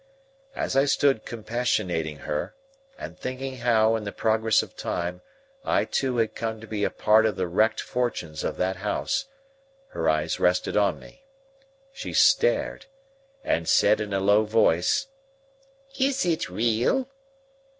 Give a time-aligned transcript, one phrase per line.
[0.55, 2.55] As I stood compassionating her,
[2.97, 5.21] and thinking how, in the progress of time,
[5.63, 9.25] I too had come to be a part of the wrecked fortunes of that house,
[9.89, 11.23] her eyes rested on me.
[11.93, 12.87] She stared,
[13.43, 15.05] and said in a low voice,
[15.99, 17.07] "Is it real?"